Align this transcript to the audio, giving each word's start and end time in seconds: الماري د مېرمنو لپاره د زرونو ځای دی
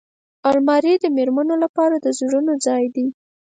الماري 0.49 0.93
د 1.03 1.05
مېرمنو 1.15 1.55
لپاره 1.63 1.95
د 1.99 2.05
زرونو 2.19 2.53
ځای 2.65 2.83
دی 2.95 3.07